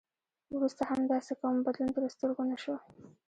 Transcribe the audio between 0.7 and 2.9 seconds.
هم داسې کوم بدلون تر سترګو نه شو.